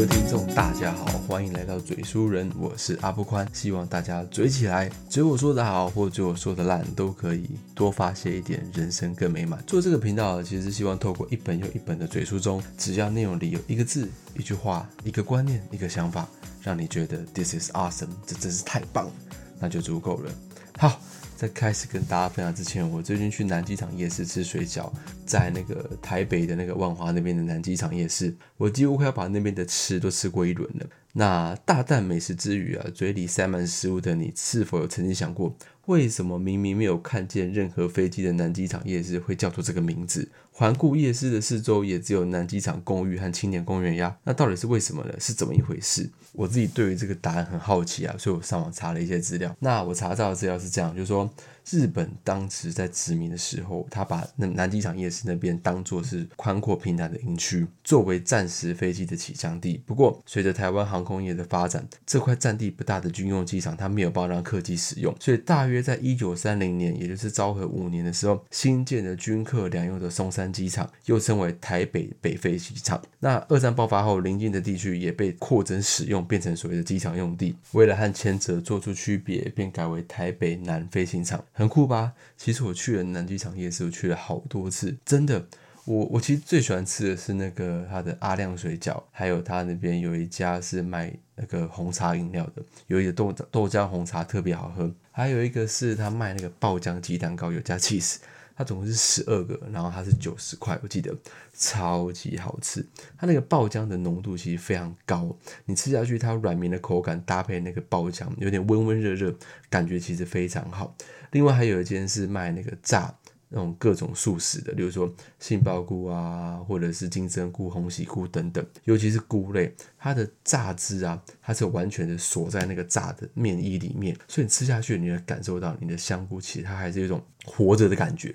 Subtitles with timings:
[0.00, 9.62] 位听众，大家好，欢迎来到嘴书人，我是阿布宽，希望大家嘴起来，嘴我说的好，或嘴我说的烂，都可以多发泄一点，人生更美满。
[9.66, 16.26] 做这个频道，其实希望透过一本又一本的嘴书中，只要内容里有一个字、一句话、一个观念、一个想法，
[16.62, 19.12] 让你觉得 this is awesome，这真是太棒了，
[19.58, 20.32] 那就足够了。
[20.78, 20.98] 好。
[21.40, 24.92] 在开始跟大家分享之前，我最近去南机场夜市吃水饺，
[25.24, 30.86] 在那个台北的那个万华那边的南机场夜市，我几乎快要把那边的吃都吃过一轮了。
[31.14, 35.56] 那大啖美食之余啊，嘴里塞满食物的你，是否有曾经想过，
[35.90, 40.30] 为什么明明没有看见任何飞机的南机场夜市会叫做这个名字？
[40.52, 44.16] 环顾夜市的四周，也只有南机场公寓和青年公园呀。
[44.22, 45.12] 那到底是为什么呢？
[45.18, 46.08] 是怎么一回事？
[46.32, 49.56] 我自己对于这个答案很好奇啊，所以我上网查了一些资料。
[49.58, 51.28] 那我查到的资料是这样，就是说
[51.70, 59.82] 日本当时在殖民的时候，他把那南机场夜市那边当做是宽阔平坦的营区，作为暂时飞机的起降地。
[59.86, 70.50] 不过随着台湾航空业的发展，这块占地不大的军用机场，它没有办法让客机使用，所以大约在一九三零年，也就是昭和五年的时候，新建的军客两用的松山。
[70.50, 73.00] 机场又称为台北北飞机场。
[73.20, 77.54] 那二战爆发后，邻近的地区也被扩增使用，变成所谓的机场用地。
[77.72, 81.42] 为了和前者做出区别，便改为台北南飞行场。
[81.52, 82.12] 很酷吧？
[82.36, 85.46] 其实我去了南机场夜市，我去了好多次，真的。
[85.86, 98.16] 我我其实最喜欢吃的是那个它的阿亮水饺，还有它那边有一家是卖那个红茶饮料的，有一个豆豆浆红茶特别好喝，还有一个是他卖那个爆浆鸡蛋糕，有加 cheese。
[98.56, 101.14] 它总共是十二个，然后它是九十块，我记得
[101.54, 102.84] 超级好吃。
[103.16, 109.34] 它那个爆浆的浓度其实非常高，你吃下去它软绵的口感搭配那个爆浆，有点温温热热，
[109.70, 110.94] 感觉其实非常好。
[111.32, 113.14] 另外还有一间是卖那个炸
[113.52, 128.34] 那种各种素食的，比如说杏鲍菇啊，或者是金针菇、红喜菇等等，尤其是菇类，它的炸汁啊，它是完全的锁在那个炸的面衣里面，所以你吃下去，你会感受到你的香菇其实它还是有一种活着的感觉。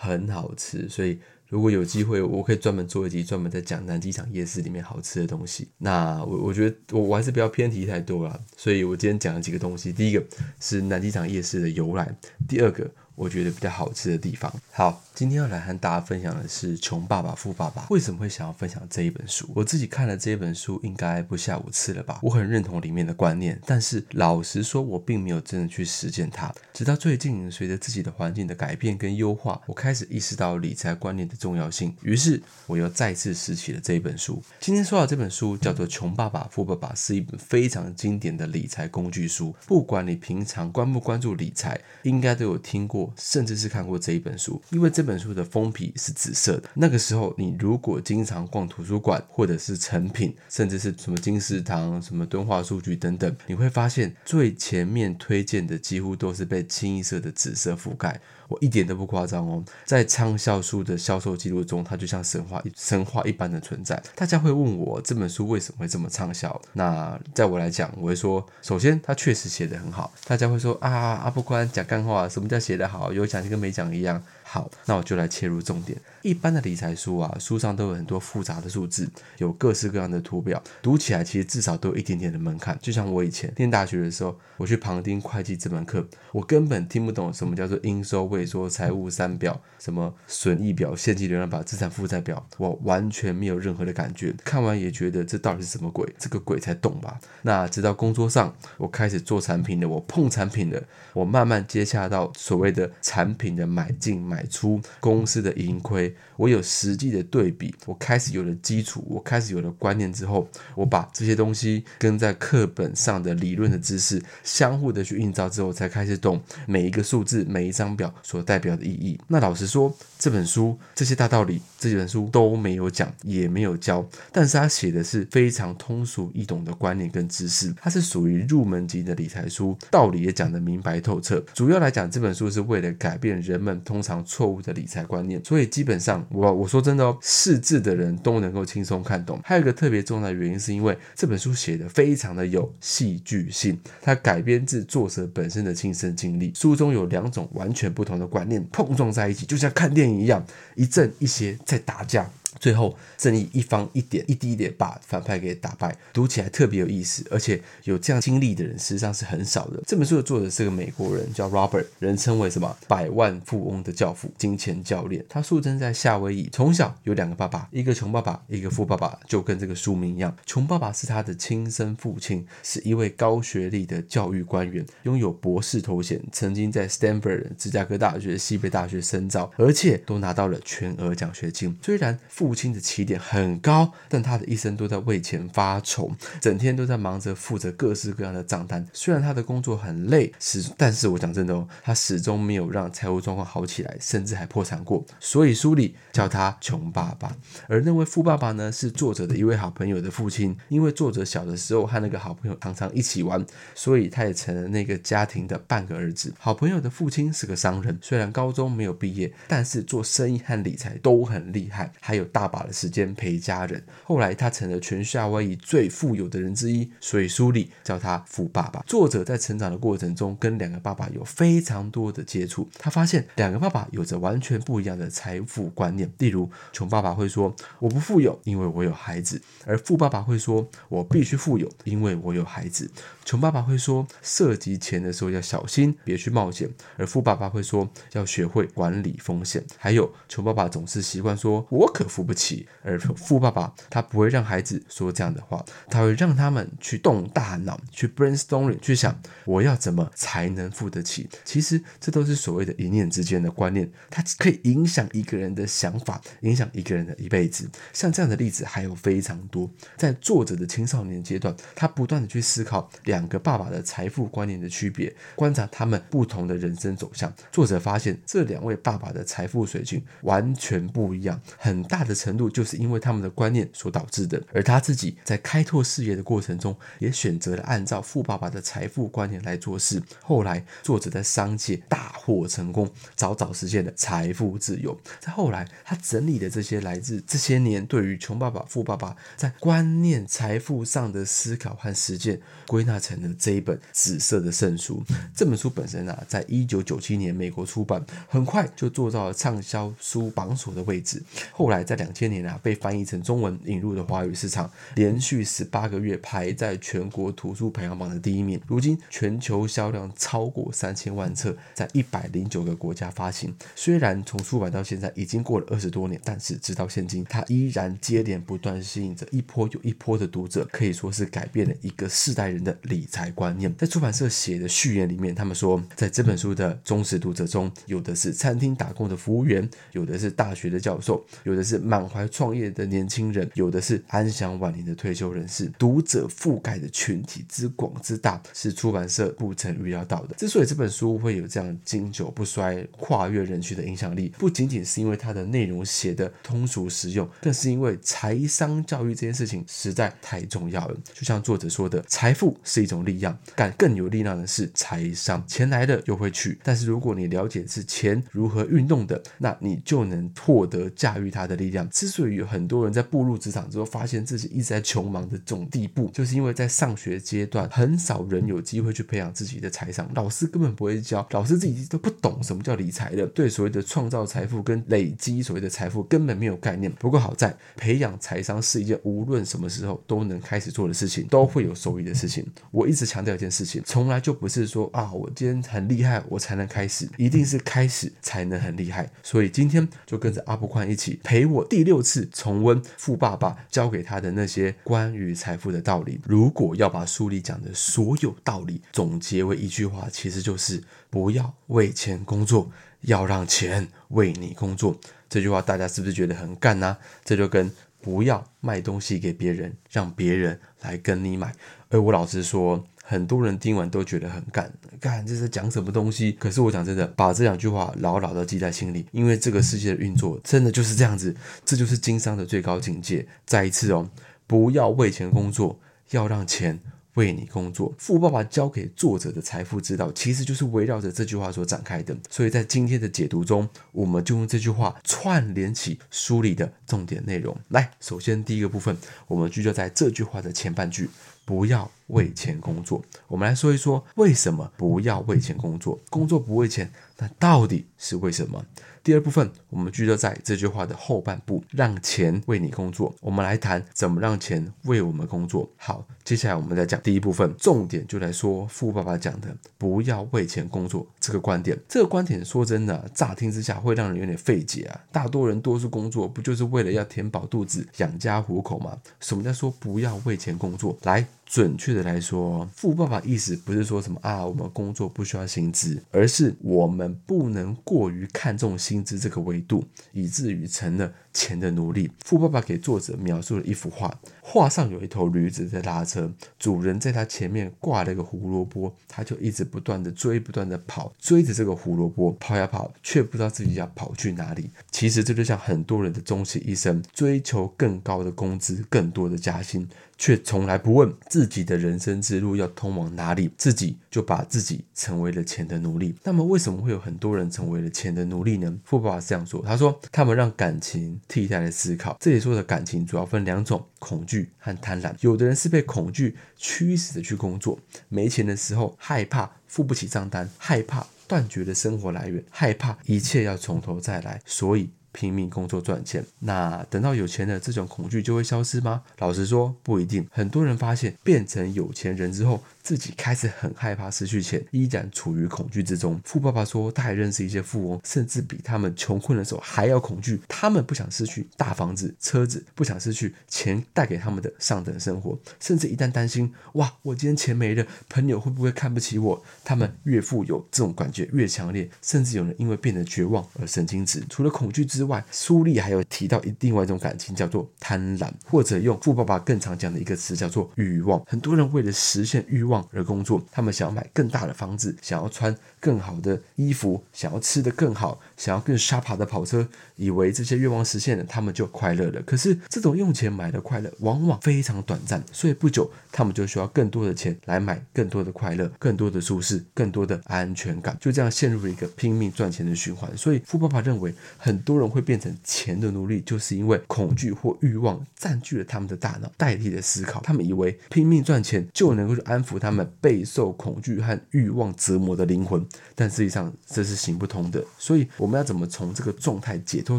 [0.00, 1.18] 很好吃，所以
[1.48, 5.68] 如果有机会，我可以专门做一集，专门在讲南机场夜市里面好吃的东西。
[5.78, 9.92] 那我我觉得我我还是不要偏题太多了，所以我今天讲了几个东西。
[9.92, 10.24] 第一个
[10.60, 12.16] 是南机场夜市的由来，
[12.48, 12.88] 第二个。
[13.18, 14.52] 我觉得比较好吃的地方。
[14.70, 17.82] 好，今天要来和大家分享的是《穷爸爸富爸爸》。
[17.90, 19.50] 为什么会想要分享这一本书？
[19.56, 22.20] 我自己看了这一本书，应该不下五次了吧。
[22.22, 26.54] 我很认同里面的观念，但是老实说，我并没有真的去实践它。
[26.72, 31.92] 直到最近，随着自己的环境的改变跟优化，我开始意识到理财观念的重要性。
[32.02, 34.40] 于是，我又再次拾起了这一本书。
[34.60, 39.52] 今天说到这本书叫做《穷爸爸富爸爸》，是一本非常经典的理财工具书。
[39.66, 43.07] 不管你平常关不关注理财，应该都有听过。
[43.16, 46.68] 甚至是看过这一本书，因为这本书的封皮是紫色的。
[46.74, 58.20] 那个时候，你如果经常逛图书馆，或者是成品，甚至是什么金石堂、什么敦化书局等等，你会发现最前面推荐的几乎都是被清一色的紫色覆盖。
[58.48, 64.02] 我一点都不夸张哦，在畅销书的销售记录中，它就像神话神话一般的存在。
[64.14, 66.60] 大家会问我这本书为什么会这么畅销？
[66.72, 70.12] 那在我来讲，我会说，首先它确实写得很好。
[70.26, 73.12] 大家会说啊，阿不宽讲干话，什么叫写得好？
[73.12, 74.22] 有讲就跟没讲一样。
[74.50, 76.00] 好，那我就来切入重点。
[76.22, 82.76] 一般的理财书啊，书上都有很多复杂的数字，有各式各样的图表，读起来其实至少都有一点点的门槛。
[82.80, 94.34] 就像我以前念大学的时候，我去旁听会计这门课，我根本听不懂什么叫做应收未收、财务三表、什么损益表、现金流量表、资产负债表，我完全没有任何的感觉。
[94.44, 96.10] 看完也觉得这到底是什么鬼？
[96.18, 97.20] 这个鬼才懂吧？
[97.42, 100.82] 那直到工作上，我开始做产品的，我碰产品的，
[101.12, 104.37] 我慢慢接洽到所谓的产品的买进买。
[104.38, 119.18] 买出公司的盈亏，我有实际的对比，我开始有了基础，我开始有了观念之后，我把这些东西跟在课本上的理论的知识相互的去映照之后，才开始懂每一个数字、每一张表所代表的意义。
[119.26, 131.44] 那老实说，这本书这些大道理，这本书都没有讲，也没有教，但是他写的是非常通俗易懂的观念跟知识，它是属于入门级的理财书，道理也讲得明白透彻。
[131.52, 134.24] 主要来讲，这本书是为了改变人们通常。
[134.28, 139.40] 错误的理财观念，所以基本上我我说真的哦，识字的人都能够轻松看懂。
[139.42, 146.52] 还有一个特别重要的原因，是因为这本书写的非常的有戏剧性，它改编自作者本身的亲身经历。
[146.54, 150.44] 书中有两种完全不同的观念碰撞在一起，就像看电影一样，
[150.74, 152.28] 一正一邪在打架。
[152.58, 159.82] 最后正义一方一点一滴的把反派给打败，读起来特别有意思，而且有这样经历的人实际上是很少的。
[159.86, 165.24] 这本书的作者是个美国人，叫 Robert，人称为什么百万富翁的教父、金钱教练。
[165.28, 170.34] 他出生在夏威夷，从小有两个爸爸，一个穷爸爸，一个富爸爸，就跟这个书名一样。
[170.46, 181.76] 穷爸爸是他的亲生父亲，是一位高学历的教育官员，拥有博士头衔，曾经在 Stanford、芝加哥大学、西北大学深造，而且都拿到了全额奖学金。
[181.82, 186.08] 虽然父亲的起点很高，但他的一生都在为钱发愁，
[186.40, 188.86] 整天都在忙着负责各式各样的账单。
[188.92, 195.04] 虽然他的工作很累，始，但是我讲真的哦，他始终没有让财务状况好起来，甚至还破产过。
[195.18, 197.36] 所以书里叫他穷爸爸。
[197.66, 200.56] 而那位富爸爸呢，是作者的一位好朋友的父亲。
[200.68, 203.44] 因为作者小的时候和那个好朋友常常一起玩，
[203.74, 206.32] 所以他也成了那个家庭的半个儿子。
[206.38, 213.82] 好朋友的父亲是个商人，虽然高中没有毕业，但是做生意和理财都很厉害，还有大把的时间陪家人。
[214.04, 218.82] 后来他成了全夏威夷最富有的人之一，所以书里叫他富爸爸。
[218.86, 226.10] 作者在成长的过程中，跟两个爸爸有非常多的接触，他发现两个爸爸有着完全不一样的财富观念。
[226.18, 232.90] 例如，穷爸爸会说：“我不富有，因为我有孩子。”而富爸爸会说：“我必须富有，因为我有孩子。”
[233.24, 251.28] 穷爸爸会说：“涉及钱的时候要小心，别去冒险。”而富爸爸会说：“要学会管理风险。”还有，穷爸爸总是习惯说：“我可付不起。”而富爸爸他不会让孩子说这样的话，他会让他们去动大脑，去 brainstorming，去想我要怎么才能付得起。
[251.44, 257.70] 其实这都是所谓的一念之间的观念，它可以影响一个人的想法，影响一个人的一辈子。
[257.92, 259.70] 像这样的例子还有非常多。
[259.96, 267.32] 在作者的青少年阶段，他不断的去思考两个爸爸的财富观念的区别，观察他们不同的人生走向。
[267.52, 274.42] 作者发现这两位爸爸的财富水平完全不一样，很大的程度就是因为他们的观念所导致的。
[274.52, 280.02] 而他自己在开拓事业的过程中，也选择了按照富爸爸的财富观念来做事。
[280.22, 284.98] 后来，作者在商界大获成功，早早实现了财富自由。
[285.20, 295.02] 在后来，他整理的这些来自这些年对于穷爸爸、富爸爸在观念、财富上的思考和实践，归纳成了这一本紫色的圣书。
[295.34, 301.22] 这本书本身啊，在一九九七年美国出版，很快就做到了畅销书榜首的位置。
[301.52, 308.58] 后来在两千年啊，被翻译成中文，引入了华语市场，连续十八个月排在全国图书排行榜的第一名。
[308.66, 313.54] 如今全球销量超过三千万册，在一百零九个国家发行。
[313.74, 323.74] 虽然从出版到现在已经过了二十多年，但是直到现今，它依然接连不断吸引着一波又一波的读者，可以说是改变了一个世代人的理财观念。
[323.76, 335.72] 在出版社写的序言里面，他们说，在这本书的忠实读者中，有的是餐厅打工的服务员，有的是大学的教授，有的是满怀创业的年轻人，有的是安享晚年的退休人士。
[335.78, 340.34] 读者覆盖的群体之广之大，是出版社不曾预料到的。
[340.36, 350.96] 之所以这本书会有这样经久不衰、跨越人群的影响力，不仅仅是因为它的内容写的通俗实用，更是因为财商教育这件事情实在太重要了。
[351.14, 355.42] 就像作者说的，财富是一种力量，但更有力量的是财商。
[355.46, 361.77] 钱来了又会去，但是如果你了解是钱如何运动的，那你就能获得驾驭它的力量。
[361.90, 376.90] 之所以有很多人在步入职场之后，发现自己一直在穷忙的这种地步，就是因为在上学阶段，很少人有机会去培养自己的财商，老师根本不会教，老师自己都不懂什么叫理财的，对所谓的创造财富跟累积所谓的财富根本没有概念。
[376.92, 382.46] 不过好在培养财商是一件无论什么时候都能开始做的事情，都会有收益的事情。
[382.70, 389.10] 我一直强调一件事情，从来就不是说啊，我今天很厉害，我才能开始，一定是开始才能很厉害。
[389.22, 396.20] 所以今天就跟着阿布宽一起陪我第六次重温富爸爸教给他的那些关于财富的道理。
[396.24, 402.70] 如果要把书里讲的所有道理总结为一句话，其实就是不要为钱工作，
[403.02, 404.98] 要让钱为你工作。
[405.28, 406.96] 这句话大家是不是觉得很干呢？
[407.24, 407.70] 这就跟
[408.00, 411.52] 不要卖东西给别人，让别人来跟你买。
[411.90, 416.30] 而我老实说，很多人听完都觉得很干，干这是讲什么东西？
[416.32, 421.34] 可是我讲真的，把这两句话牢牢的记在心里，因为这个世界的运作真的就是这样子，
[421.64, 423.26] 这就是经商的最高境界。
[423.46, 424.10] 再一次哦，
[424.46, 426.78] 不要为钱工作，要让钱。
[427.14, 432.16] 为你工作，富爸爸教给作者的财富之道，其实就是围绕着这句话所展开的。
[432.30, 437.56] 所以在今天的解读中，我们就用这句话串联起书里的重点内容。
[437.70, 438.96] 来，首先第一个部分，
[439.26, 441.10] 我们聚焦在这句话的前半句：
[441.48, 443.02] 不要为钱工作。
[443.26, 445.98] 我们来说一说为什么不要为钱工作？
[446.10, 448.62] 工作不为钱，那到底是为什么？
[449.02, 453.14] 第二部分，我们聚焦在这句话的后半部，让钱为你工作。
[453.20, 455.68] 我们来谈怎么让钱为我们工作。
[455.76, 461.78] 好，接下来我们再讲第一部分，重点就来说富爸爸讲的“不要为钱工作”这个观点。
[461.88, 465.00] 这个观点说真的，乍听之下会让人有点费解啊。
[465.10, 468.98] 大多人多数工作不就是为了要填饱肚子、养家糊口吗？
[469.20, 470.96] 什么叫说不要为钱工作？
[471.02, 471.26] 来。
[471.50, 482.10] 准确的来说，富爸爸意思不是说什么啊，我们工作不需要薪资，而是我们不能过于看重薪资这个维度，以至于成了钱的奴隶。
[482.24, 494.68] 富爸爸给作者描述了一幅画，画上有一头驴子在拉车，主人在他前面挂了一个胡萝卜，他就一直不断的追，不断的跑，追着这个胡萝卜跑呀跑，却不知道自己要跑去哪里。
[494.90, 499.88] 其实这就像很多人的终其一生，追求更高的工资，更多的加薪。
[500.20, 506.12] 却从来不问自己的人生之路要通往哪里，自己就把自己成为了钱的奴隶。
[506.24, 508.76] 那么，为什么会有很多人成为了钱的奴隶呢？
[508.84, 512.16] 富爸爸是这样说：“他说，他们让感情替代的思考。
[512.18, 515.14] 这里说的感情主要分两种：恐惧和贪婪。
[515.20, 529.02] 有的人是被恐惧驱使的去工作，没钱的时候害怕付不起账单，害怕断绝的生活来源，害怕一切要从头再来，所以。”拼命工作赚钱，那等到有钱了，这种恐惧就会消失吗？
[529.18, 530.26] 老实说，不一定。
[530.30, 532.62] 很多人发现变成有钱人之后。
[532.88, 536.18] 自己开始很害怕失去钱，依然处于恐惧之中。
[536.24, 540.40] 富爸爸说，他还认识一些富翁，甚至比他们穷困的时候还要恐惧。
[540.48, 549.44] 他们不想失去大房子、车子，不想失去钱带给他们的上等生活，甚至一旦担心，哇，我今天钱没了，朋友会不会看不起我？
[549.62, 554.24] 他们越富有，这种感觉越强烈，甚至有人因为变得绝望而神经质。
[554.30, 561.22] 除了恐惧之之外，苏丽还有提到另外一种感情，叫做贪婪，或者用富爸爸更常讲的一个词叫做欲望。
[561.24, 562.84] 很多人为了实现欲望。
[562.90, 572.22] 而工作，他们想要买更大的房子，想要穿更好的衣服，想要吃得更好，想要更沙爬的跑车，以为这些愿望实现了，他们就快乐了。
[572.22, 583.10] 可是这种用钱买的快乐，往往非常短暂，所以不久他们就需要更多的钱来买更多的快乐、更多的舒适、更多的安全感，就这样陷入了一个拼命赚钱的循环。
[583.16, 590.20] 所以富爸爸认为，很多人会变成钱的奴隶，就是因为恐惧或欲望占据了他们的大脑，代替了思考。
[590.20, 592.68] 他们以为拼命赚钱就能够去安抚他。
[592.68, 597.64] 他们备受恐惧和欲望折磨的灵魂，但实际上这是行不通的。
[597.78, 599.98] 所以我我们要怎么从这个状态解脱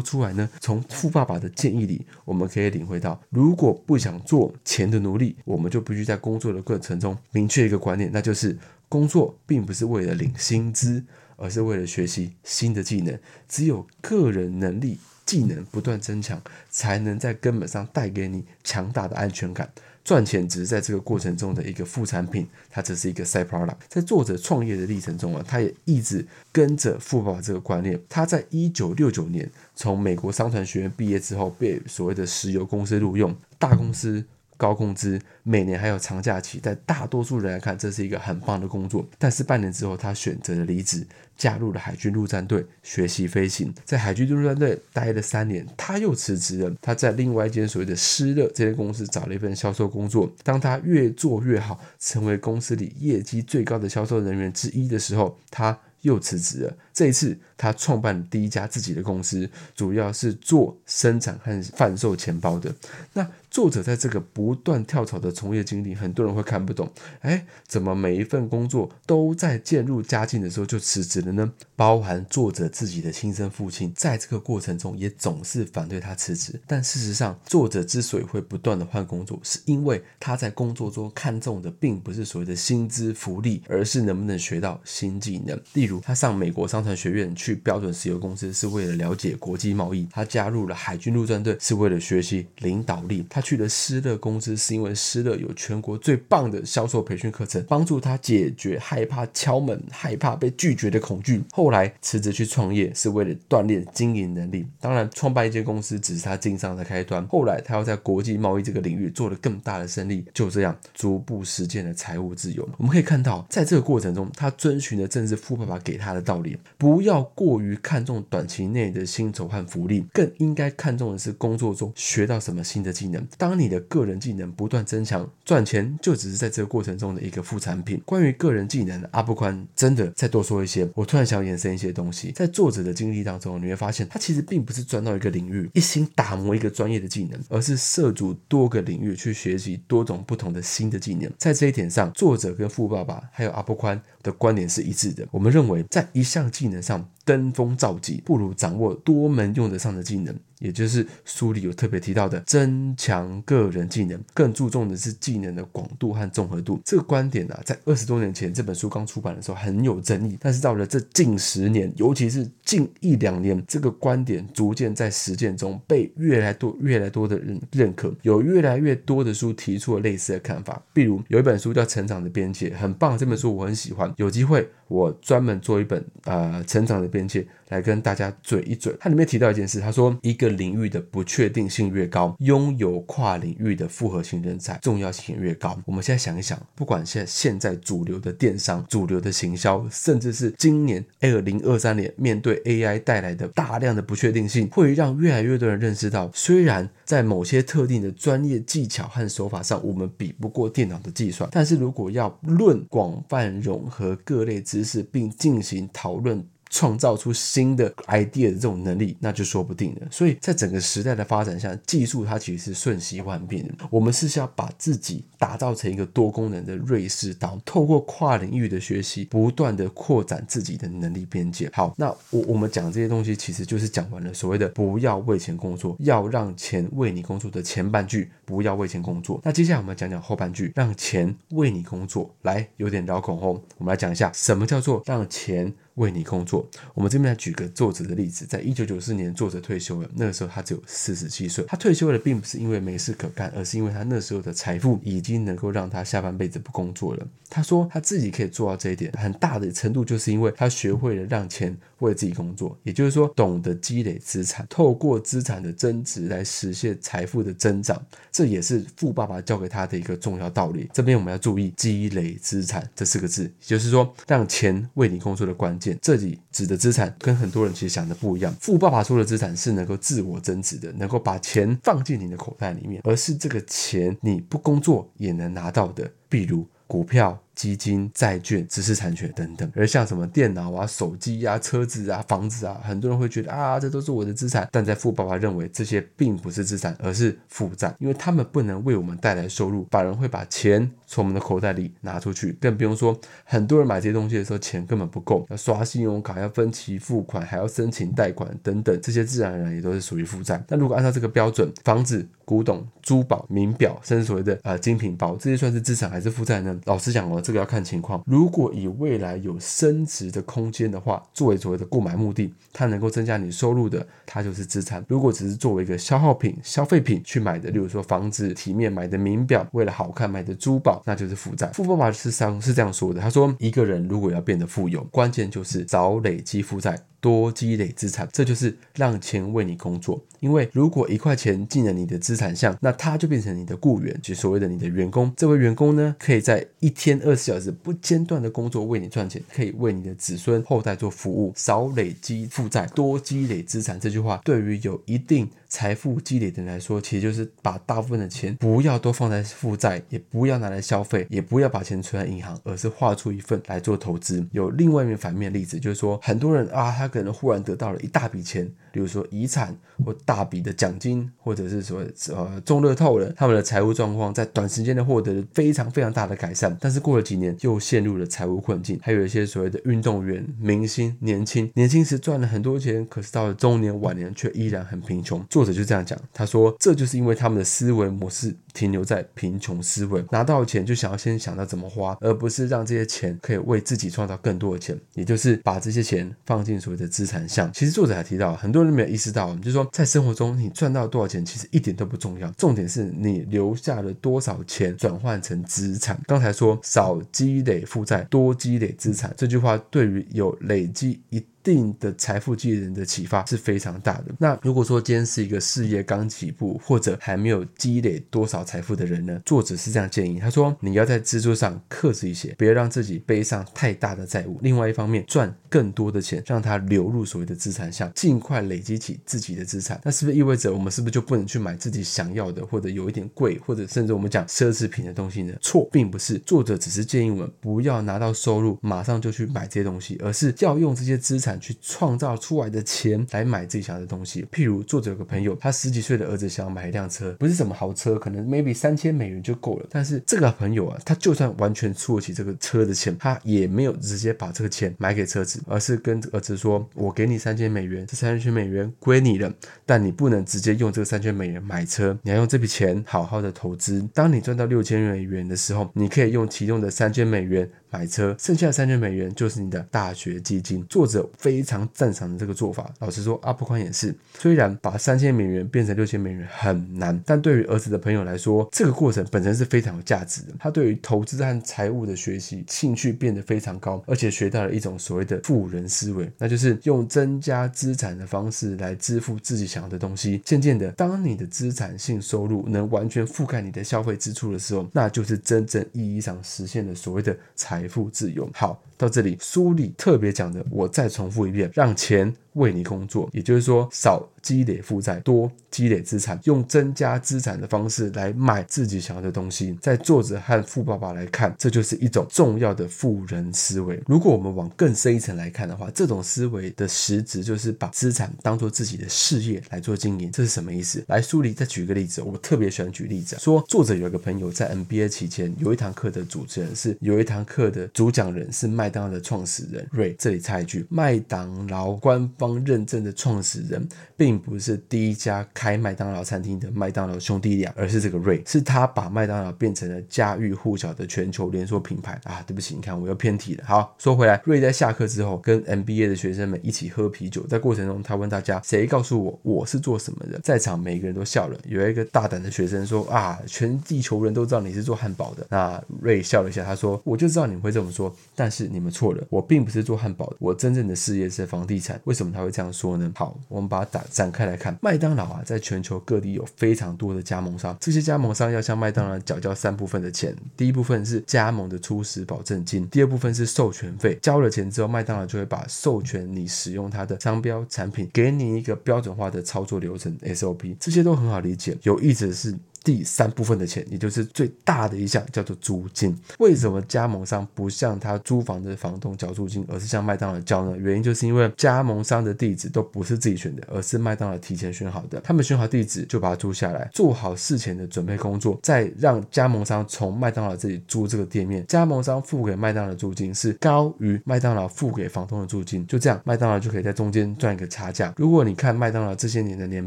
[0.00, 0.48] 出来呢？
[0.60, 8.56] 从富爸爸的建议里，我们可以领会到，如果不想做钱的奴隶，我们就必须在工作的过程中明确一个观念，那就是
[8.88, 11.02] 工作并不是为了领薪资，
[11.34, 13.18] 而是为了学习新的技能。
[13.48, 19.72] 只有个人能力、技能不断增强，才能在根本上带给你强大的安全感。
[20.10, 23.76] 赚钱只是在这个过程中的一个副产品，它只是一个 side product。
[23.86, 27.96] 在作者创业的历程中啊，他也一直跟着富爸爸这个观念。
[28.08, 34.24] 他在一九六九年从美国商船学院毕业之后，被所谓的石油公司录用，大公司。
[34.60, 39.08] 高工资，每年还有长假期，在大多数人来看，这是一个很棒的工作。
[39.18, 43.72] 但是半年之后，他选择了离职，加入了海军陆战队学习飞行。
[43.86, 46.70] 在海军陆战队待了三年，他又辞职了。
[46.82, 50.30] 他在另外一间所谓的施乐这间公司找了一份销售工作。
[50.42, 56.76] 当他越做越好，成为公司里业绩最高的销售人员之一的时候，他又辞职了。
[56.92, 62.74] 这一次，他创办第一家自己的公司，主要是做生产和贩售钱包的。
[63.12, 66.90] 那作者在这个不断跳槽的从业经历，很多人会看不懂。
[67.20, 71.52] 哎，怎么每一份工作都在渐入佳境的时候就辞职了呢？
[71.74, 76.60] 包含作者自己的亲生父亲，在这个过程中也总是反对他辞职。
[76.66, 85.60] 但事实上，作者之所以会不断的换工作，是因为他在工作中看重的并不是所谓的薪资福利，而是能不能学到新技能。
[85.72, 93.24] 例如，他上美国商学院去标准石油公司是为了了解国际贸易；他加入了海军陆战队是为了学习领导力。
[93.28, 101.42] 他去了施乐公司，是因为施乐有全国最棒的销售培训课程，帮助他解决害怕敲门、害怕被拒绝的恐惧。
[101.52, 104.66] 后来辞职去创业，是为了锻炼经营能力。
[104.80, 107.26] 当然，创办一间公司只是他经商的开端。
[107.26, 112.68] 后来，他要在国际贸易这个领域做了更大的生意，就这样逐步实践了财务自由。
[112.76, 123.22] 我们可以看到，在这个过程中，他遵循的正是富爸爸给他的道理：不要过于看重短期内的薪酬和福利，更应该看重的是工作中学到什么新的技能。
[123.36, 128.00] 当你的个人技能不断增强，赚钱就只是在这个过程中的一个副产品。
[128.06, 130.88] 关于个人技能，阿布宽真的再多说一些。
[130.94, 141.30] 我突然想延伸一些东西，在作者的经历当中，你会发现他其实并不是钻到一个领域，一心打磨一个专业的技能，而是涉足多个领域去学习多种不同的新的技能。
[141.36, 145.28] 在这一点上，作者跟富爸爸还有阿布宽的观点是一致的。
[145.30, 147.06] 我们认为，在一项技能上。
[147.30, 156.80] 登峰造极，不如掌握多门用得上的技能，也就是书里有特别提到的增强个人技能，更注重的是技能的广度和综合度。
[156.84, 168.12] 这个观点呢，在二十多年前这本书刚出版的时候很有争议，但是到了这近十年，尤其是近一两年，这个观点逐渐在实践中被越来越多、越来越多的人认可。
[168.22, 174.12] 有越来越多的书提出了类似的看法，比如有一本书叫《成长的边界》，很棒，这本书我很喜欢。
[174.16, 177.19] 有机会我专门做一本呃成长的边。
[177.68, 185.80] 来跟大家嘴一嘴，它里面提到一件事，他说一个领域的不确定性越高，拥有跨领域的复合型人才重要性也越高。
[185.86, 206.44] 我们现在想一想，不管现现在主流的电商、主流的行销，甚至是今年二零二三年面对 AI 带来的大量的不确定性，会让越来越多人认识到，虽然在某些特定的专业技巧和手法上，我们比不过电脑的计算，但是如果要论广泛融合各类知识并进行讨论。
[206.70, 210.06] 创造出新的 idea 的这种能力，那就说不定了。
[210.10, 213.74] 所以在整个时代的发展下，技术它其实是瞬息万变的。
[213.90, 221.68] 我们是要把自己打造成一个多功能的瑞士刀，透过跨领域的学习，不断的扩展自己的能力边界。
[221.72, 229.40] 好，那我我们讲这些东西，其实就是讲完了所谓的不要为钱工作，要让钱为你工作的前半句，不要为钱工作。
[229.42, 232.32] 那接下来我们讲讲后半句，让钱为你工作。
[232.42, 235.74] 来，有点绕口哦，我们来讲一下什么叫做让钱。
[236.00, 236.66] 为你工作。
[236.94, 240.08] 我们这边来举个作者的例子，在一九九四年，作者退休了。
[240.14, 241.62] 那个时候他只有四十七岁。
[241.68, 247.26] 他退休了，并不是因为没事可干，而是因为他那时候的财富已经能够让他下半辈子不工作了。
[247.50, 258.00] 他说他自己可以做到这一点，很大的程度就是因为他学会了让钱为自己工作，也就是说，懂得积累资产，透过资产的增值来实现财富的增长。
[258.32, 260.88] 这也是富爸爸教给他的一个重要道理。
[260.92, 265.89] 这边我们要注意“积累资产”这四个字，也就是说，让钱为你工作的关键。
[266.00, 268.54] 这里指的资产跟很多人其实想的不一样。
[268.60, 277.42] 富爸爸说的资产是能够自我增值的，能够把钱放进你的口袋里面，而是这个钱你不工作也能拿到的，比如股票。
[277.60, 284.66] 基金、债券、知识产权等等，而像什么电脑啊、手机啊、车子啊、房子啊，很多人会觉得啊，这都是我的资产。
[284.72, 289.86] 但在富爸爸认为，这些并不是资产，而是负债，因为他们不能为我们带来收入。
[289.90, 300.64] 法人会把钱从我们的口袋里拿出去，更不用说很多人买这些东西的时候，钱根本不够，要刷信用卡，要分期付款，还要申请贷款等等，这些自然而然也都是属于负债。
[300.66, 306.80] 那如果按照这个标准，房子、古董、珠宝、名表，甚至所谓的呃精品包，这些算是资产还是负债呢？
[306.86, 307.38] 老实讲哦。
[307.50, 308.22] 这个要看情况。
[308.26, 315.04] 如果以未来有升值的空间的话，作为所谓的购买目的，它能够增加你收入的，它就是资产。
[315.08, 321.66] 如果只是作为一个消耗品、消费品去买的，例如说房子、体面买的名表，为了好看买的珠宝，那就是负债。
[321.74, 326.96] 富爸爸是商是这样说的，他说，一个人如果要变得富有，关键就是早累积负债。
[327.20, 330.22] 多积累资产，这就是让钱为你工作。
[330.40, 335.30] 因为如果一块钱进了你的资产项，那它就变成你的雇员，就所谓的你的员工。
[335.36, 341.52] 这位员工呢，可以在一天二十四小时不间断的工作为你赚钱，可以为你的子孙后代做服务。
[341.54, 344.00] 少累积负债，多积累资产。
[344.00, 354.44] 这句话对于有一定财富积累的来说，其实就是把大部分的钱不要都放在负债，也不要拿来消费，也不要把钱存在银行，而是划出一份来做投资。
[354.50, 362.04] 有另外一面反面例子，就是说很多人啊，他可能忽然得到了一大笔钱，比如说遗产或大笔的奖金，或者是说
[362.34, 368.98] 呃中乐透了，他们的财务状况在短时间内获得了非常非常大的改善，但是过了几年又陷入了财务困境。
[369.00, 375.40] 还有一些所谓的运动员、明星，年轻年轻时赚了很多钱，可是到了中年晚年却依然很贫穷。
[375.60, 386.60] 作者就这样讲，他说这就是因为他们的思维模式停留在贫穷思维，拿到钱就想要先想到怎么花，而不是让这些钱可以为自己创造更多的钱，也就是把这些钱放。
[386.60, 396.20] 进所谓的资产项，其实作者还提到，很多人没有意识到，就是说在生活中你赚到多少钱，其实一点都不重要，重点是你留下了多少钱转换成资产。
[396.26, 404.26] 刚才说少积累负债，多积累资产，这句话对于有累积一定的财富积累人的启发是非常大的。
[404.38, 409.40] 那如果说今天是一个事业刚起步或者还没有积累多少财富的人呢？
[409.44, 414.58] 作者是这样建议，他说你要在支出上克制一些，不要让自己背上太大的债务。
[414.62, 420.00] 另外一方面，赚更多的钱，让它流入所谓的资产项，尽快累积起自己的资产。
[420.04, 425.54] 那是不是意味着我们是不是就不能去买自己想要的，或者有一点贵，或者甚至我们讲奢侈品的东西呢？
[425.60, 426.38] 错，并不是。
[426.38, 434.46] 作者只是建议我们不要拿到收入马上就去买这些东西，而是要用这些资产去创造出来的钱来买自己想要的东西。
[434.50, 439.86] 譬如作者有个朋友，他十几岁的儿子想要买一辆车，不是什么豪车，可能 maybe 三千美元就够了。
[439.88, 449.52] 但是这个朋友啊，他就算完全出得起这个车的钱，他也没有直接把这个钱买给车子，而是跟儿子说：“我给你三千美元，这三千美元归你了，
[449.86, 454.06] 但你不能直接用这个三千美元买车，你要用这笔钱好好的投资。
[454.12, 460.84] 当你赚到六千美元的时候，你可以用其中的三千美元。”买车，剩下的三千美元就是你的大学基金。
[460.88, 462.92] 作者非常赞赏的这个做法。
[463.00, 464.14] 老实说，阿布宽也是。
[464.38, 470.54] 虽然把三千美元变成六千美元很难，但对于儿子的朋友来说，这个过程本身是非常有价值的。
[470.58, 480.40] 他对于投资和财务的学习兴趣变得非常高，而且学到了一种所谓的富人思维，那就是用增加资产的方式来支付自己想要的东西。
[480.44, 487.79] 渐渐的，当你的资产性收入能完全覆盖你的消费支出的时候，那就是真正意义上实现了所谓的财。
[487.80, 488.78] 财富自由，好。
[488.98, 499.76] 到这里，书里特别讲的，我再重复一遍：让钱为你工作，也就是说，少积累负债，多积累资产，用增加资产的方式来买自己想要的东西。
[499.80, 503.98] 在作者和富爸爸来看，这就是一种重要的富人思维。
[504.06, 510.30] 如果我们往更深一层来看的话，这种思维的实质就是把资产当做自己的事业来做经营。
[510.30, 511.02] 这是什么意思？
[511.08, 518.90] 来，书里再举个例子，我特别喜欢举例子，说作者有一个朋友在 NBA 期间有一堂课的主持人是有一堂课的主讲人是麦。
[518.90, 532.42] 当劳的创始人瑞，这里插一句，麦当劳官方认证的创始人，并不是第一家开麦当劳餐厅的麦当劳兄弟俩，而是这个瑞，是他把麦当劳变成了家喻户晓的全球连锁品牌啊！
[532.46, 533.64] 对不起，你看我又偏题了。
[533.66, 540.40] 好，说回来，瑞在下课之后跟 MBA 的学生们一起喝啤酒，在过程中他问大家，谁告诉我我是做什么的？
[540.42, 541.60] 在场每个人都笑了。
[541.68, 545.46] 有一个大胆的学生说啊，全地球人都知道你是做汉堡的。
[545.50, 548.70] 那瑞笑了一下，他说，我就知道你们会这么说，但是。
[548.70, 552.00] 你们错了，我并不是做汉堡的，我真正的事业是房地产。
[552.04, 553.10] 为什么他会这样说呢？
[553.14, 554.76] 好，我们把它展展开来看。
[554.80, 560.34] 麦当劳啊，在全球各地有非常多的加盟商，这些加盟商要向麦当劳缴交三部分的钱。
[560.56, 564.18] 第一部分是加盟的初始保证金，第二部分是授权费。
[564.22, 571.76] 交了钱之后，麦当劳就会把授权你使用它的商标产品，给你一个标准化的操作流程 SOP，这些都很好理解。
[571.82, 572.54] 有意思的是。
[572.82, 576.16] 第三部分的钱，也就是最大的一项，叫做租金。
[576.38, 580.76] 为什么加盟商不向他租房的房东交租金，而是向麦当劳交呢？
[580.78, 585.20] 原因就是因为加盟商的地址都不是自己选的，而是麦当劳提前选好的。
[585.20, 591.64] 他们选好地址就把它租下来，做好事前的准备工作，再让加盟商从麦当劳这里租这个店面。
[591.68, 598.14] 加盟商付给麦当劳的租金是高于麦当劳付给房东的租金，就这样，麦当劳就可以在中间赚一个差价。
[598.16, 599.86] 如果你看麦当劳这些年的年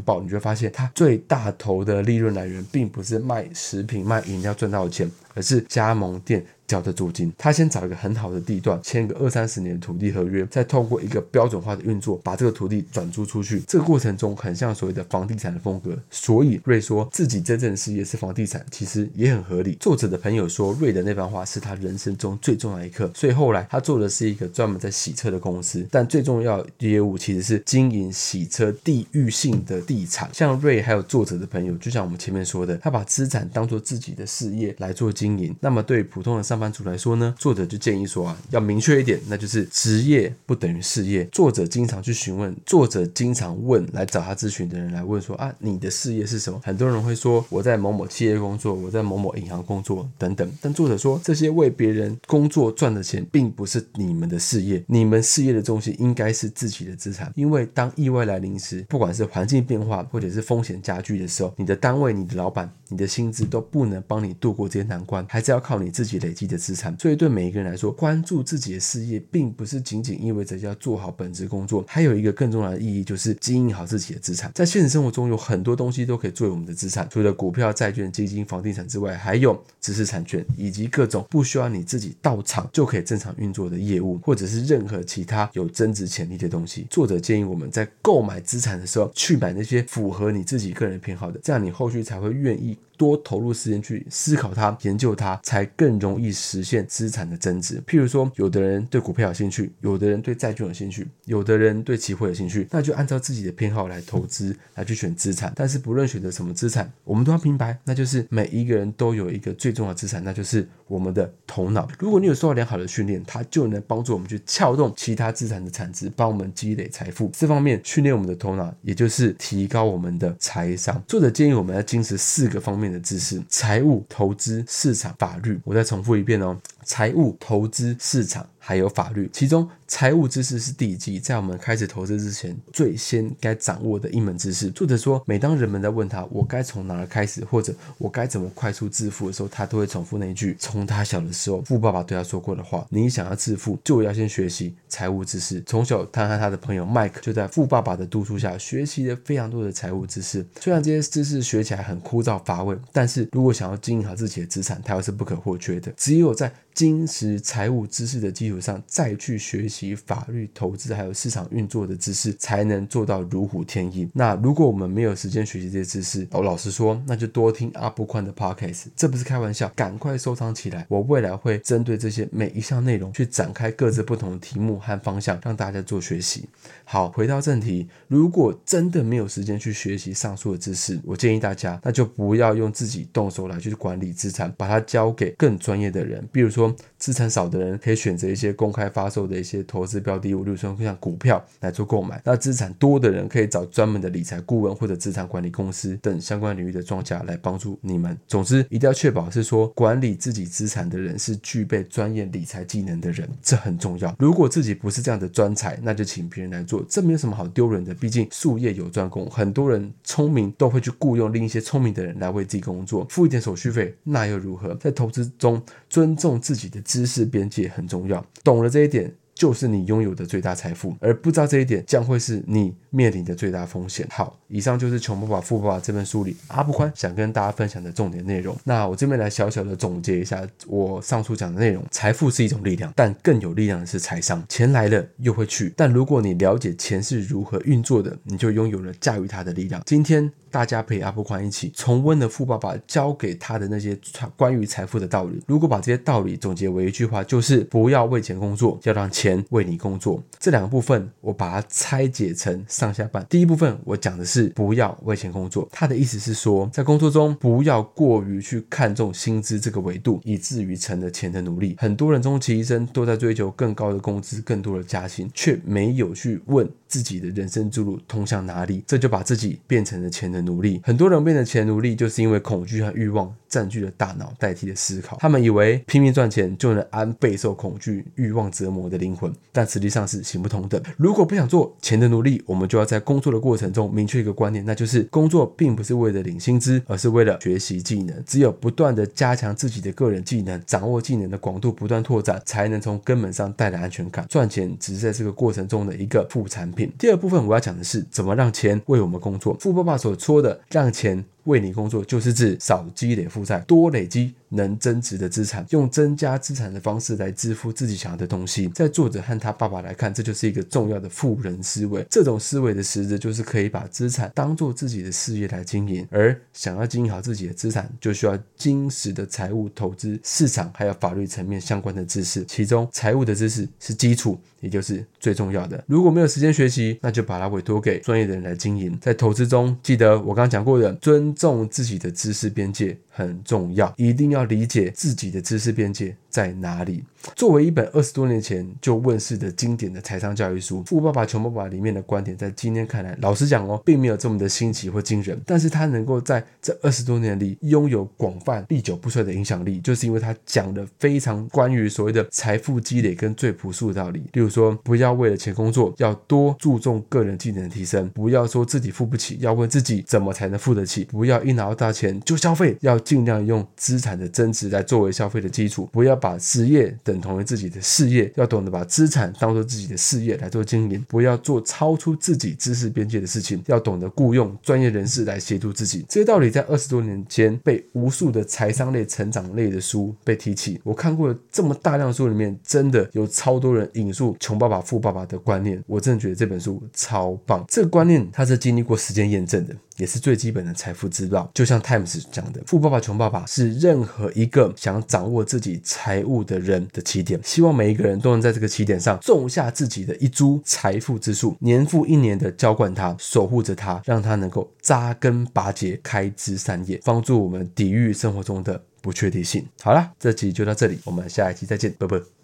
[0.00, 2.83] 报，你就会发现它最大头的利润来源并。
[2.88, 6.44] 不是卖食品、卖饮料赚到的钱，而是加盟店。
[6.74, 13.60] 交的租金，他先找一个很好的地段，签个二三十年的土地合约，再透过一个标准化的运作，把这个土地转租出去。
[13.60, 15.96] 这个过程中很像所谓的房地产的风格。
[16.10, 19.76] 所以瑞说自己真正的事业是房地产，其实也很合理。
[19.78, 23.08] 作者的朋友说，瑞的那番话是他人生中最重要一刻。
[23.14, 30.28] 所以后来他做的是一个专门在洗车的公司，但最重要业务其实是经营洗车地域性的地产。
[30.32, 35.54] 像瑞还有作者的朋友，就像我们前面说的，他把资产当做自己的事业来做经营。
[35.60, 41.22] 那么对普通的上班班族来说呢，作者就建议说啊，要明确一点，那就是职业不等于事业。
[41.26, 46.58] 作者经常去询问，作者经常问来找他咨询的人来问说啊，你的事业是什么？
[46.64, 50.50] 很多人会说我在某某企业工作，我在某某银行工作等等。
[50.62, 54.82] 但作者说，这些为别人工作赚的钱，并不是你们的事业。
[54.86, 57.30] 你们事业的重心应该是自己的资产。
[57.36, 66.43] 因为当意外来临时，不管是环境变化或者是风险加剧的时候，你的单位、你的老板、你的薪资都不能帮你度过这些难关，还是要靠你自己累积。
[66.46, 74.50] 的资产，所以对每一个人来说，关注自己的事业，并不是仅仅意味着要做好本职工作，还有一个更重要的意义，就是经营好自己的资产。
[74.54, 86.86] 在现实生活中，有很多东西都可以作为我们的资产，除了股票、债券、基金、房地产之外，还有知识产权以及各种不需要你自己到场就可以正常运作的业务，或者是任何其他有增值潜力的东西。
[86.90, 96.34] 作者建议我们在购买资产的时候，去买那些符合你自己个人偏好的，这样你后续才会愿意多投入时间去思考它、研究它，才更容易。
[96.34, 97.80] 实现资产的增值。
[97.86, 105.52] 譬如说，有的人对股票有兴趣，有的人对债券有兴趣，有的人对期货有兴趣，那就按照自己的偏好来投资，来去选资产。
[105.54, 111.88] 但是不论选择什么资产，我们都要明白，那就是每一个人都有一个最重要的资产，那就是我们的头脑。
[112.00, 117.30] 如果你有受到良好的训练，它就能帮助我们去撬动其他资产的产值，帮我们积累财富。
[117.32, 121.00] 这方面训练我们的头脑，也就是提高我们的财商。
[121.06, 125.60] 作者建议我们要坚持四个方面的知识：财务、投资、市场、法律。
[125.64, 126.56] 我再重复一遍哦。
[126.84, 134.70] 财务、投资、市场还有法律，其中财务知识是第一季，在我们开始投资之前，最先该掌握的一门知识。
[134.70, 142.86] 作者说，每当人们在问他我该从哪儿开始，或者我该怎么快速致富的时候，他都会重复那一句：从他小的时候，富爸爸对他说过的话。
[142.90, 145.62] 你想要致富，就要先学习财务知识。
[145.66, 150.44] 从小，他和他的朋友麦克就在富爸爸的督促下，学习了非常多的财务知识。
[150.60, 155.92] 虽然这些知识学起来很枯燥乏味，但是如果想要经营好自己的资产，它又是不可或缺的。
[155.96, 164.08] 只有在金石财务知识的基础上，再去学习法律、投资还有市场运作的知识，才能做到如虎添翼。
[164.12, 170.84] 那如果我们没有时间学习这些知识，我老实说，那就多听阿布宽的 podcast，这不是开玩笑，赶快收藏起来。
[170.88, 176.48] 我未来会针对这些每一项内容去展开各自不同的题目和方向，让大家做学习。
[176.82, 186.63] 好，回到正题，如果真的没有时间去学习上述的知识，我建议大家，那就不要用自己动手来去管理资产，把它交给更专业的人，比如说。
[186.64, 192.18] обществом 资产少的人可以选择一些公开发售的一些投资标的物，例如说像股票来做购买。
[192.24, 198.16] 那资产多的人可以找专门的理财顾问或者资产管理公司等相关领域的庄家来帮助你们。
[198.26, 204.16] 总之，一定要确保是说管理自己资产的人是具备专业理财技能的人，这很重要。
[204.18, 207.92] 如果自己不是这样的专才，那就请别人来做，这没有什么好丢人的。
[207.92, 214.74] 毕竟术业有专攻，很多人聪明都会去雇佣另一些聪明的人来为自己工作，付一点手续费，那又如何？
[214.76, 216.40] 在投资中尊重。
[216.44, 219.12] 自己的知识边界很重要，懂了这一点。
[219.34, 224.06] 就是你拥有的最大财富，而不知道这一点将会是你面临的最大风险。
[224.08, 228.56] 好，以上就是《穷爸爸富爸爸》这本书里阿布宽想跟大家分享的重点内容。
[228.62, 234.40] 那我这边来小小的总结一下我上述讲的内容：财富是一种力量，但更有力量的是财商。
[234.48, 239.82] 钱来了又会去，但如果你了解钱是如何运作的，你就拥有了驾驭它的力量。
[239.84, 243.98] 今天大家陪阿布宽一起重温了富爸爸教给他的那些
[244.36, 245.42] 关于财富的道理。
[245.48, 249.44] 如果把这些道理总结为一句话，就是不要为钱工作，要让钱。
[249.50, 253.26] 为你工作，这两个部分我把它拆解成上下半。
[253.28, 261.74] 第一部分我讲的是不要为钱工作，他的意思是说，在工作中不要过于去看重薪资这个维度，以至于成了钱的奴隶。
[261.78, 270.80] 很多人终其一生都在追求更高的工资、更多的加薪，却没有去问自己的人生之路通向哪里，这就把自己变成了钱的奴隶。
[270.84, 275.16] 很多人变成钱奴隶，就是因为恐惧和欲望占据了大脑，代替了思考。
[275.18, 279.32] 他们以为拼命赚钱就能安备受恐惧、欲望折磨的灵魂。
[279.50, 280.80] 但实际上是行不通的。
[280.96, 288.22] 如果不想做钱的奴隶，我们就要在工作的过程中明确一个观念，那就是工作并不是为了领薪资，而是为了学习技能。
[288.24, 294.24] 只有不断的加强自己的个人技能，掌握技能的广度不断拓展，才能从根本上带来安全感。
[294.28, 296.83] 赚钱只是在这个过程中的一个副产品。
[296.98, 299.56] 第二部分我要讲的是怎么让钱为我们工作。
[299.60, 301.24] 富爸爸所说的让钱。
[301.44, 308.68] 为你工作，就是指少积累负债，多累积能增值的资产，用增加资产的方式来支付自己想要的东西。
[308.68, 312.04] 在作者和他爸爸来看，这就是一个重要的富人思维。
[312.08, 322.44] 这种思维的实质就是可以把资产当做自己的事业来经营，而想要经营好自己的资产，就需要坚实的财务、投资、市场还有法律层面相关的知识。
[322.44, 325.82] 其中，财务的知识是基础，也就是最重要的。
[325.86, 328.96] 如果没有时间学习，那就把它委托给专业的人来经营。
[329.00, 331.33] 在投资中，记得我刚刚讲过的尊。
[331.34, 332.98] 重自己的知识边界。
[333.16, 337.04] 很重要，一定要理解自己的知识边界在哪里。
[337.36, 345.40] 作为一本二十多年前就问世的经典的财商教育书，《富爸爸穷爸爸》里面的观点，在今天看来，老实讲哦，并没有这么的新奇或惊人。
[345.46, 354.18] 但是他能够在这二十多年里拥有广泛、历久不衰的影响力，就是因为他讲的非常关于所谓的财富积累跟最朴素的道理。
[354.32, 376.04] 例如说，不要为了钱工作，要多注重个人技能的提升；不要说自己付不起，要问自己怎么才能付得起；不要一拿到大钱就消费，要尽量用资产的增值来作为消费的基础；不要把职业等同于自己的事业，要懂得把资产当做自己的事业来做经营；不要做超出自己知识边界的事情，要懂得雇佣专业人士来协助自己。
[376.08, 380.80] 这些道理在二十多年间被无数的财商类、成长类的书被提起。
[380.82, 385.82] 我看过这么大量书里面，真的有超多人引述“穷爸爸、富爸爸”的观念。
[385.86, 387.64] 我真的觉得这本书超棒。
[387.68, 389.74] 这个观念它是经历过时间验证的。
[389.96, 391.50] 也是最基本的财富之道。
[391.54, 397.40] 就像 Times 讲的，《富爸爸穷爸爸》是任何一个想掌握自己财务的人的起点。
[397.44, 409.64] 希望每一个人都能在这个起点上种下自己的一株财富之树，年复一年的浇灌它，守护着它，让它能够扎根拔节，开枝散叶，帮助我们抵御生活中的不确定性。
[409.80, 412.34] 好了，这集就到这里，我们下一期再见，拜拜。